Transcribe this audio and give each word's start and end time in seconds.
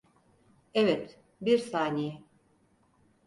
Evet, 0.73 1.19
bir 1.41 1.57
saniye. 1.57 2.21